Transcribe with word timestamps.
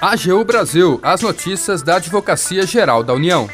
AGU 0.00 0.44
Brasil, 0.44 0.98
as 1.02 1.20
notícias 1.20 1.80
da 1.80 1.96
Advocacia 1.96 2.66
Geral 2.66 3.02
da 3.02 3.14
União. 3.14 3.48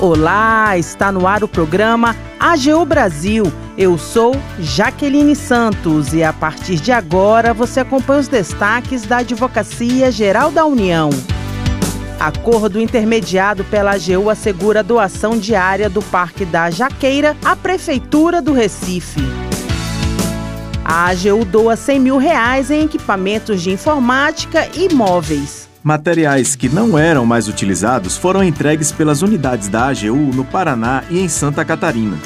Olá, 0.00 0.78
está 0.78 1.10
no 1.10 1.26
ar 1.26 1.42
o 1.42 1.48
programa 1.48 2.14
AGU 2.38 2.84
Brasil. 2.84 3.44
Eu 3.76 3.98
sou 3.98 4.34
Jaqueline 4.60 5.34
Santos 5.34 6.14
e 6.14 6.22
a 6.22 6.32
partir 6.32 6.76
de 6.76 6.92
agora 6.92 7.52
você 7.52 7.80
acompanha 7.80 8.20
os 8.20 8.28
destaques 8.28 9.02
da 9.02 9.18
Advocacia 9.18 10.12
Geral 10.12 10.50
da 10.50 10.64
União. 10.64 11.10
Acordo 12.20 12.80
intermediado 12.80 13.64
pela 13.64 13.94
AGU 13.94 14.30
assegura 14.30 14.80
a 14.80 14.82
doação 14.82 15.36
diária 15.36 15.90
do 15.90 16.00
Parque 16.00 16.44
da 16.44 16.70
Jaqueira 16.70 17.36
à 17.44 17.56
Prefeitura 17.56 18.40
do 18.40 18.52
Recife. 18.52 19.20
A 20.86 21.06
AGU 21.08 21.46
doa 21.46 21.76
100 21.76 21.98
mil 21.98 22.18
reais 22.18 22.70
em 22.70 22.84
equipamentos 22.84 23.62
de 23.62 23.70
informática 23.70 24.68
e 24.76 24.92
móveis. 24.92 25.66
Materiais 25.82 26.54
que 26.54 26.68
não 26.68 26.98
eram 26.98 27.24
mais 27.24 27.48
utilizados 27.48 28.18
foram 28.18 28.44
entregues 28.44 28.92
pelas 28.92 29.22
unidades 29.22 29.68
da 29.68 29.86
AGU 29.86 30.14
no 30.14 30.44
Paraná 30.44 31.02
e 31.08 31.20
em 31.20 31.28
Santa 31.28 31.64
Catarina. 31.64 32.18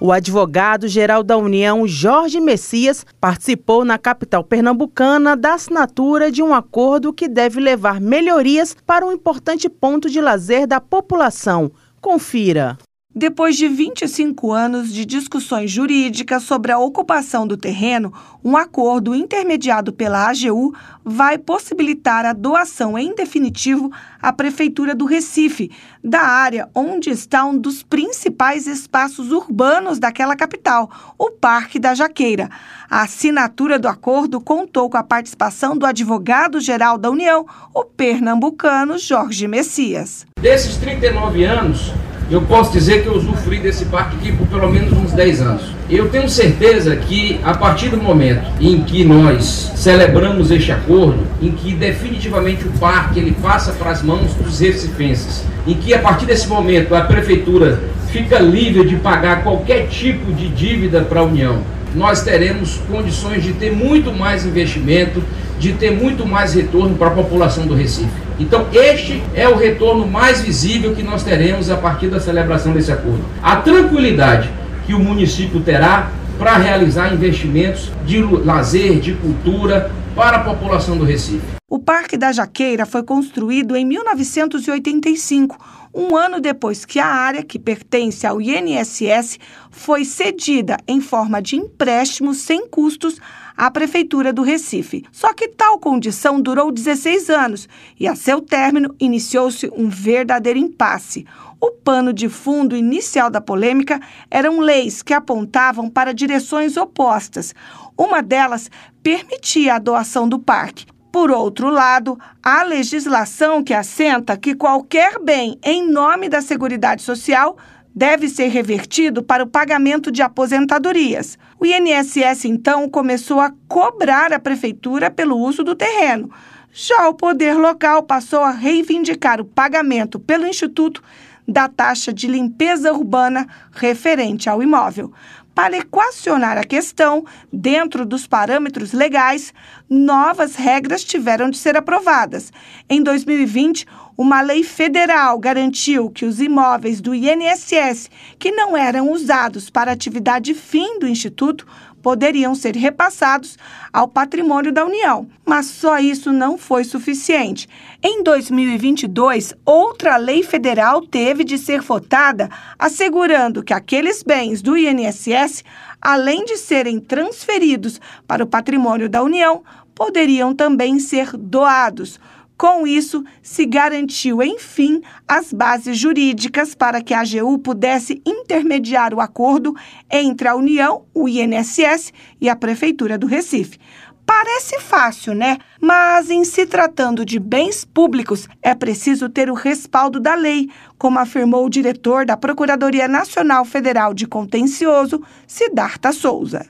O 0.00 0.10
advogado-geral 0.10 1.22
da 1.22 1.36
União, 1.36 1.86
Jorge 1.86 2.40
Messias, 2.40 3.06
participou 3.20 3.84
na 3.84 3.98
capital 3.98 4.42
pernambucana 4.42 5.36
da 5.36 5.54
assinatura 5.54 6.28
de 6.28 6.42
um 6.42 6.52
acordo 6.52 7.12
que 7.12 7.28
deve 7.28 7.60
levar 7.60 8.00
melhorias 8.00 8.76
para 8.84 9.06
um 9.06 9.12
importante 9.12 9.68
ponto 9.68 10.10
de 10.10 10.20
lazer 10.20 10.66
da 10.66 10.80
população. 10.80 11.70
Confira. 12.00 12.76
Depois 13.14 13.58
de 13.58 13.68
25 13.68 14.52
anos 14.52 14.90
de 14.90 15.04
discussões 15.04 15.70
jurídicas 15.70 16.44
sobre 16.44 16.72
a 16.72 16.78
ocupação 16.78 17.46
do 17.46 17.58
terreno, 17.58 18.10
um 18.42 18.56
acordo 18.56 19.14
intermediado 19.14 19.92
pela 19.92 20.30
AGU 20.30 20.74
vai 21.04 21.36
possibilitar 21.36 22.24
a 22.24 22.32
doação 22.32 22.98
em 22.98 23.14
definitivo 23.14 23.92
à 24.20 24.32
Prefeitura 24.32 24.94
do 24.94 25.04
Recife, 25.04 25.70
da 26.02 26.22
área 26.22 26.70
onde 26.74 27.10
está 27.10 27.44
um 27.44 27.58
dos 27.58 27.82
principais 27.82 28.66
espaços 28.66 29.30
urbanos 29.30 29.98
daquela 29.98 30.34
capital, 30.34 30.90
o 31.18 31.30
Parque 31.32 31.78
da 31.78 31.94
Jaqueira. 31.94 32.48
A 32.88 33.02
assinatura 33.02 33.78
do 33.78 33.88
acordo 33.88 34.40
contou 34.40 34.88
com 34.88 34.96
a 34.96 35.04
participação 35.04 35.76
do 35.76 35.84
advogado-geral 35.84 36.96
da 36.96 37.10
União, 37.10 37.44
o 37.74 37.84
pernambucano 37.84 38.96
Jorge 38.96 39.46
Messias. 39.46 40.26
Desses 40.40 40.78
39 40.78 41.44
anos, 41.44 41.92
eu 42.30 42.40
posso 42.42 42.72
dizer 42.72 43.02
que 43.02 43.08
eu 43.08 43.14
usufruí 43.14 43.58
desse 43.58 43.84
parque 43.86 44.16
aqui 44.16 44.32
por 44.32 44.46
pelo 44.46 44.70
menos 44.70 44.92
uns 44.92 45.12
10 45.12 45.40
anos. 45.42 45.62
Eu 45.90 46.08
tenho 46.08 46.28
certeza 46.28 46.96
que 46.96 47.38
a 47.44 47.54
partir 47.54 47.88
do 47.90 47.96
momento 47.96 48.50
em 48.60 48.82
que 48.82 49.04
nós 49.04 49.72
celebramos 49.74 50.50
este 50.50 50.72
acordo, 50.72 51.26
em 51.40 51.50
que 51.50 51.74
definitivamente 51.74 52.66
o 52.66 52.70
parque 52.72 53.20
ele 53.20 53.36
passa 53.42 53.72
para 53.72 53.90
as 53.90 54.02
mãos 54.02 54.32
dos 54.34 54.58
recifenses, 54.58 55.44
em 55.66 55.74
que 55.74 55.92
a 55.92 55.98
partir 55.98 56.24
desse 56.24 56.48
momento 56.48 56.94
a 56.94 57.02
prefeitura 57.02 57.80
fica 58.08 58.38
livre 58.38 58.86
de 58.86 58.96
pagar 58.96 59.42
qualquer 59.42 59.88
tipo 59.88 60.32
de 60.32 60.48
dívida 60.48 61.02
para 61.02 61.20
a 61.20 61.24
União, 61.24 61.62
nós 61.94 62.22
teremos 62.22 62.80
condições 62.90 63.42
de 63.42 63.52
ter 63.52 63.72
muito 63.72 64.12
mais 64.12 64.44
investimento, 64.46 65.22
de 65.58 65.72
ter 65.72 65.90
muito 65.90 66.26
mais 66.26 66.54
retorno 66.54 66.96
para 66.96 67.08
a 67.08 67.12
população 67.12 67.66
do 67.66 67.74
Recife. 67.74 68.10
Então, 68.38 68.66
este 68.72 69.22
é 69.34 69.48
o 69.48 69.56
retorno 69.56 70.06
mais 70.06 70.40
visível 70.40 70.94
que 70.94 71.02
nós 71.02 71.22
teremos 71.22 71.70
a 71.70 71.76
partir 71.76 72.08
da 72.08 72.18
celebração 72.18 72.72
desse 72.72 72.90
acordo. 72.90 73.22
A 73.42 73.56
tranquilidade 73.56 74.48
que 74.86 74.94
o 74.94 74.98
município 74.98 75.60
terá 75.60 76.10
para 76.38 76.56
realizar 76.56 77.12
investimentos 77.12 77.92
de 78.04 78.20
lazer, 78.20 78.98
de 78.98 79.12
cultura 79.12 79.90
para 80.14 80.38
a 80.38 80.44
população 80.44 80.96
do 80.96 81.04
Recife. 81.04 81.46
O 81.68 81.78
Parque 81.78 82.18
da 82.18 82.32
Jaqueira 82.32 82.84
foi 82.84 83.02
construído 83.02 83.74
em 83.74 83.84
1985, 83.84 85.56
um 85.94 86.14
ano 86.16 86.40
depois 86.40 86.84
que 86.84 86.98
a 86.98 87.06
área, 87.06 87.42
que 87.42 87.58
pertence 87.58 88.26
ao 88.26 88.40
INSS, 88.40 89.38
foi 89.70 90.04
cedida 90.04 90.76
em 90.86 91.00
forma 91.00 91.40
de 91.40 91.56
empréstimo 91.56 92.34
sem 92.34 92.66
custos 92.68 93.18
à 93.56 93.70
Prefeitura 93.70 94.32
do 94.32 94.42
Recife. 94.42 95.04
Só 95.10 95.32
que 95.32 95.48
tal 95.48 95.78
condição 95.78 96.40
durou 96.40 96.70
16 96.70 97.30
anos 97.30 97.68
e, 97.98 98.06
a 98.06 98.14
seu 98.14 98.40
término, 98.40 98.94
iniciou-se 99.00 99.70
um 99.74 99.88
verdadeiro 99.88 100.58
impasse. 100.58 101.26
O 101.60 101.70
pano 101.70 102.12
de 102.12 102.28
fundo 102.28 102.74
inicial 102.74 103.30
da 103.30 103.40
polêmica 103.40 104.00
eram 104.30 104.58
leis 104.58 105.00
que 105.00 105.14
apontavam 105.14 105.88
para 105.88 106.12
direções 106.12 106.76
opostas. 106.76 107.54
Uma 107.96 108.22
delas 108.22 108.70
permitia 109.02 109.74
a 109.74 109.78
doação 109.78 110.28
do 110.28 110.38
parque. 110.38 110.86
Por 111.12 111.30
outro 111.30 111.68
lado, 111.68 112.18
a 112.42 112.62
legislação 112.62 113.62
que 113.62 113.74
assenta 113.74 114.36
que 114.36 114.54
qualquer 114.54 115.18
bem 115.18 115.58
em 115.62 115.86
nome 115.86 116.28
da 116.28 116.40
Seguridade 116.40 117.02
Social 117.02 117.56
deve 117.94 118.28
ser 118.28 118.48
revertido 118.48 119.22
para 119.22 119.42
o 119.44 119.46
pagamento 119.46 120.10
de 120.10 120.22
aposentadorias. 120.22 121.38
O 121.60 121.66
INSS, 121.66 122.46
então, 122.46 122.88
começou 122.88 123.40
a 123.40 123.52
cobrar 123.68 124.32
a 124.32 124.40
prefeitura 124.40 125.10
pelo 125.10 125.36
uso 125.36 125.62
do 125.62 125.74
terreno. 125.74 126.30
Já 126.72 127.06
o 127.06 127.14
poder 127.14 127.58
local 127.58 128.02
passou 128.02 128.40
a 128.40 128.50
reivindicar 128.50 129.38
o 129.38 129.44
pagamento 129.44 130.18
pelo 130.18 130.46
Instituto 130.46 131.02
da 131.46 131.68
taxa 131.68 132.12
de 132.12 132.26
limpeza 132.26 132.92
urbana 132.92 133.46
referente 133.72 134.48
ao 134.48 134.62
imóvel. 134.62 135.12
Para 135.54 135.76
equacionar 135.76 136.56
a 136.56 136.64
questão, 136.64 137.26
dentro 137.52 138.06
dos 138.06 138.26
parâmetros 138.26 138.92
legais, 138.92 139.52
novas 139.88 140.56
regras 140.56 141.04
tiveram 141.04 141.50
de 141.50 141.58
ser 141.58 141.76
aprovadas. 141.76 142.50
Em 142.88 143.02
2020, 143.02 143.86
uma 144.16 144.40
lei 144.40 144.62
federal 144.62 145.38
garantiu 145.38 146.08
que 146.08 146.24
os 146.24 146.40
imóveis 146.40 147.02
do 147.02 147.14
INSS 147.14 148.10
que 148.38 148.50
não 148.50 148.74
eram 148.74 149.10
usados 149.10 149.68
para 149.68 149.92
atividade 149.92 150.54
fim 150.54 150.98
do 150.98 151.06
Instituto 151.06 151.66
poderiam 152.02 152.54
ser 152.54 152.74
repassados 152.76 153.56
ao 153.92 154.08
patrimônio 154.08 154.72
da 154.72 154.84
União. 154.84 155.28
Mas 155.46 155.66
só 155.66 155.98
isso 155.98 156.32
não 156.32 156.58
foi 156.58 156.84
suficiente. 156.84 157.68
Em 158.02 158.22
2022, 158.22 159.54
outra 159.64 160.16
lei 160.16 160.42
federal 160.42 161.00
teve 161.06 161.44
de 161.44 161.56
ser 161.56 161.80
votada, 161.80 162.50
assegurando 162.78 163.62
que 163.62 163.72
aqueles 163.72 164.22
bens 164.22 164.60
do 164.60 164.76
INSS, 164.76 165.64
além 166.00 166.44
de 166.44 166.56
serem 166.56 166.98
transferidos 166.98 168.00
para 168.26 168.42
o 168.42 168.46
patrimônio 168.46 169.08
da 169.08 169.22
União, 169.22 169.62
poderiam 169.94 170.54
também 170.54 170.98
ser 170.98 171.36
doados. 171.36 172.18
Com 172.62 172.86
isso, 172.86 173.24
se 173.42 173.66
garantiu, 173.66 174.40
enfim, 174.40 175.02
as 175.26 175.52
bases 175.52 175.98
jurídicas 175.98 176.76
para 176.76 177.02
que 177.02 177.12
a 177.12 177.22
AGU 177.22 177.58
pudesse 177.58 178.22
intermediar 178.24 179.12
o 179.12 179.20
acordo 179.20 179.74
entre 180.08 180.46
a 180.46 180.54
União, 180.54 181.04
o 181.12 181.28
INSS 181.28 182.12
e 182.40 182.48
a 182.48 182.54
Prefeitura 182.54 183.18
do 183.18 183.26
Recife. 183.26 183.80
Parece 184.24 184.78
fácil, 184.78 185.34
né? 185.34 185.58
Mas 185.80 186.30
em 186.30 186.44
se 186.44 186.64
tratando 186.64 187.24
de 187.24 187.40
bens 187.40 187.84
públicos, 187.84 188.48
é 188.62 188.76
preciso 188.76 189.28
ter 189.28 189.50
o 189.50 189.54
respaldo 189.54 190.20
da 190.20 190.36
lei, 190.36 190.70
como 190.96 191.18
afirmou 191.18 191.66
o 191.66 191.68
diretor 191.68 192.24
da 192.24 192.36
Procuradoria 192.36 193.08
Nacional 193.08 193.64
Federal 193.64 194.14
de 194.14 194.24
Contencioso, 194.24 195.20
Siddhartha 195.48 196.12
Souza. 196.12 196.64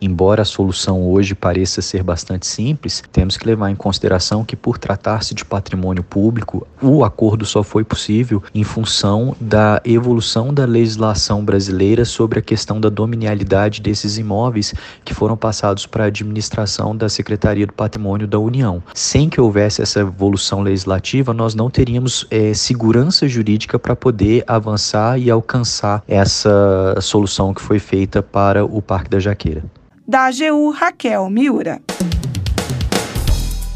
Embora 0.00 0.42
a 0.42 0.46
solução 0.46 1.06
hoje 1.10 1.34
pareça 1.34 1.82
ser 1.82 2.02
bastante 2.02 2.46
simples, 2.46 3.02
temos 3.12 3.36
que 3.36 3.46
levar 3.46 3.70
em 3.70 3.76
consideração 3.76 4.44
que, 4.44 4.56
por 4.56 4.78
tratar-se 4.78 5.34
de 5.34 5.44
patrimônio 5.44 6.02
público, 6.02 6.66
o 6.80 7.04
acordo 7.04 7.44
só 7.44 7.62
foi 7.62 7.84
possível 7.84 8.42
em 8.54 8.64
função 8.64 9.36
da 9.38 9.80
evolução 9.84 10.54
da 10.54 10.64
legislação 10.64 11.44
brasileira 11.44 12.06
sobre 12.06 12.38
a 12.38 12.42
questão 12.42 12.80
da 12.80 12.88
dominialidade 12.88 13.82
desses 13.82 14.16
imóveis 14.16 14.72
que 15.04 15.12
foram 15.12 15.36
passados 15.36 15.84
para 15.84 16.04
a 16.04 16.06
administração 16.06 16.96
da 16.96 17.08
Secretaria 17.08 17.66
do 17.66 17.72
Patrimônio 17.74 18.26
da 18.26 18.38
União. 18.38 18.82
Sem 18.94 19.28
que 19.28 19.40
houvesse 19.40 19.82
essa 19.82 20.00
evolução 20.00 20.62
legislativa, 20.62 21.34
nós 21.34 21.54
não 21.54 21.68
teríamos 21.68 22.26
é, 22.30 22.54
segurança 22.54 23.28
jurídica 23.28 23.78
para 23.78 23.94
poder 23.94 24.44
avançar 24.46 25.18
e 25.18 25.30
alcançar 25.30 26.02
essa 26.08 26.96
solução 27.02 27.52
que 27.52 27.60
foi 27.60 27.78
feita 27.78 28.22
para 28.22 28.64
o 28.64 28.80
Parque 28.80 29.10
da 29.10 29.20
Jaqueira 29.20 29.62
da 30.10 30.26
AGU 30.26 30.70
Raquel 30.70 31.30
Miura. 31.30 31.80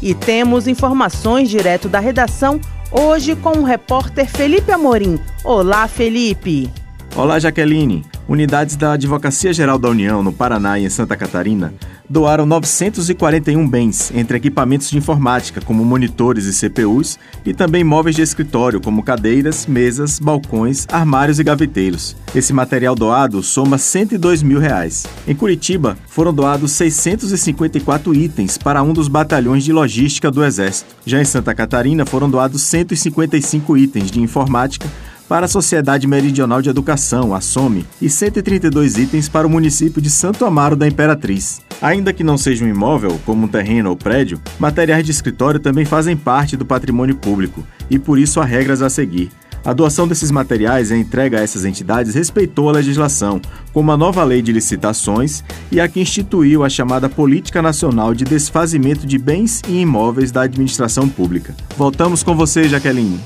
E 0.01 0.13
temos 0.13 0.67
informações 0.67 1.49
direto 1.49 1.87
da 1.87 1.99
redação 1.99 2.59
hoje 2.91 3.37
com 3.37 3.59
o 3.59 3.63
repórter 3.63 4.29
Felipe 4.29 4.69
Amorim. 4.69 5.17
Olá, 5.45 5.87
Felipe. 5.87 6.69
Olá, 7.15 7.39
Jaqueline. 7.39 8.03
Unidades 8.27 8.75
da 8.75 8.91
Advocacia 8.91 9.53
Geral 9.53 9.79
da 9.79 9.87
União 9.87 10.21
no 10.21 10.33
Paraná 10.33 10.77
e 10.77 10.83
em 10.83 10.89
Santa 10.89 11.15
Catarina 11.15 11.73
doaram 12.09 12.45
941 12.45 13.67
bens, 13.67 14.11
entre 14.13 14.37
equipamentos 14.37 14.89
de 14.89 14.97
informática, 14.97 15.61
como 15.61 15.83
monitores 15.83 16.45
e 16.45 16.53
CPUs, 16.53 17.17
e 17.45 17.53
também 17.53 17.83
móveis 17.83 18.15
de 18.15 18.21
escritório, 18.21 18.81
como 18.81 19.03
cadeiras, 19.03 19.65
mesas, 19.65 20.19
balcões, 20.19 20.85
armários 20.91 21.39
e 21.39 21.43
gaveteiros. 21.43 22.15
Esse 22.35 22.53
material 22.53 22.95
doado 22.95 23.41
soma 23.41 23.77
102 23.77 24.43
mil 24.43 24.59
reais. 24.59 25.05
Em 25.27 25.33
Curitiba, 25.33 25.97
foram 26.07 26.33
doados 26.33 26.73
654 26.73 28.13
itens 28.13 28.57
para 28.57 28.83
um 28.83 28.93
dos 28.93 29.07
batalhões 29.07 29.63
de 29.63 29.73
logística 29.73 30.29
do 30.29 30.43
Exército. 30.43 30.95
Já 31.05 31.21
em 31.21 31.25
Santa 31.25 31.55
Catarina, 31.55 32.05
foram 32.05 32.29
doados 32.29 32.61
155 32.61 33.77
itens 33.77 34.11
de 34.11 34.21
informática 34.21 34.87
para 35.27 35.45
a 35.45 35.49
Sociedade 35.49 36.07
Meridional 36.07 36.61
de 36.61 36.69
Educação, 36.69 37.33
a 37.33 37.41
SOME, 37.41 37.85
e 38.01 38.09
132 38.09 38.97
itens 38.97 39.27
para 39.27 39.47
o 39.47 39.49
município 39.49 40.01
de 40.01 40.09
Santo 40.09 40.45
Amaro 40.45 40.75
da 40.75 40.87
Imperatriz. 40.87 41.61
Ainda 41.81 42.13
que 42.13 42.23
não 42.23 42.37
seja 42.37 42.63
um 42.63 42.69
imóvel, 42.69 43.19
como 43.25 43.45
um 43.45 43.49
terreno 43.49 43.89
ou 43.89 43.95
prédio, 43.95 44.39
materiais 44.59 45.03
de 45.03 45.11
escritório 45.11 45.59
também 45.59 45.85
fazem 45.85 46.15
parte 46.15 46.55
do 46.55 46.65
patrimônio 46.65 47.15
público 47.15 47.65
e 47.89 47.99
por 47.99 48.17
isso 48.17 48.39
há 48.39 48.45
regras 48.45 48.81
a 48.81 48.89
seguir. 48.89 49.29
A 49.65 49.73
doação 49.73 50.07
desses 50.07 50.29
materiais 50.29 50.91
e 50.91 50.93
a 50.93 50.97
entrega 50.97 51.39
a 51.39 51.41
essas 51.41 51.65
entidades 51.65 52.13
respeitou 52.13 52.69
a 52.69 52.73
legislação, 52.73 53.41
como 53.73 53.91
a 53.91 53.97
nova 53.97 54.23
lei 54.23 54.39
de 54.39 54.51
licitações 54.51 55.43
e 55.71 55.81
a 55.81 55.87
que 55.87 55.99
instituiu 55.99 56.63
a 56.63 56.69
chamada 56.69 57.09
Política 57.09 57.63
Nacional 57.63 58.13
de 58.13 58.23
Desfazimento 58.23 59.07
de 59.07 59.17
Bens 59.17 59.63
e 59.67 59.81
Imóveis 59.81 60.31
da 60.31 60.43
Administração 60.43 61.09
Pública. 61.09 61.55
Voltamos 61.75 62.21
com 62.21 62.35
você, 62.35 62.69
Jaqueline. 62.69 63.19